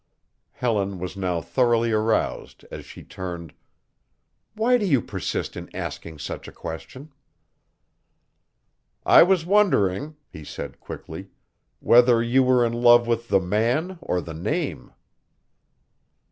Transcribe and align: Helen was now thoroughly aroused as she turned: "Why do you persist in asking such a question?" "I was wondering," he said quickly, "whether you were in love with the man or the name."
Helen 0.53 0.97
was 0.97 1.15
now 1.15 1.41
thoroughly 1.41 1.91
aroused 1.91 2.65
as 2.71 2.85
she 2.85 3.03
turned: 3.03 3.53
"Why 4.55 4.79
do 4.79 4.85
you 4.87 4.99
persist 4.99 5.55
in 5.55 5.69
asking 5.75 6.17
such 6.17 6.47
a 6.47 6.51
question?" 6.51 7.13
"I 9.05 9.21
was 9.21 9.45
wondering," 9.45 10.15
he 10.27 10.43
said 10.43 10.79
quickly, 10.79 11.27
"whether 11.81 12.19
you 12.23 12.41
were 12.41 12.65
in 12.65 12.73
love 12.73 13.05
with 13.05 13.27
the 13.27 13.39
man 13.39 13.99
or 14.01 14.21
the 14.21 14.33
name." 14.33 14.91